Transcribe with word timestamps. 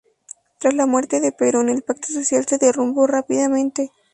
Tras 0.57 0.73
la 0.73 0.87
muerte 0.87 1.19
de 1.19 1.31
Perón, 1.31 1.69
el 1.69 1.83
pacto 1.83 2.07
social 2.11 2.47
se 2.47 2.57
derrumbó 2.57 3.05
rápidamente. 3.05 3.91